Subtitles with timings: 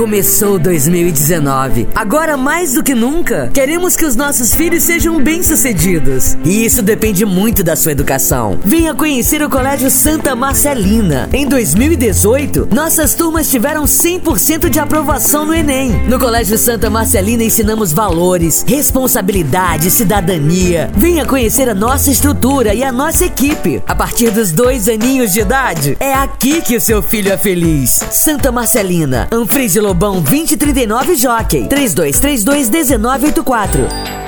[0.00, 1.88] começou 2019.
[1.94, 6.38] Agora, mais do que nunca, queremos que os nossos filhos sejam bem-sucedidos.
[6.42, 8.58] E isso depende muito da sua educação.
[8.64, 11.28] Venha conhecer o Colégio Santa Marcelina.
[11.34, 15.90] Em 2018, nossas turmas tiveram 100% de aprovação no Enem.
[16.08, 20.90] No Colégio Santa Marcelina ensinamos valores, responsabilidade, cidadania.
[20.96, 23.82] Venha conhecer a nossa estrutura e a nossa equipe.
[23.86, 28.00] A partir dos dois aninhos de idade, é aqui que o seu filho é feliz.
[28.10, 34.19] Santa Marcelina, Anfrise Lobão 2039 Jockey, 3232 1984.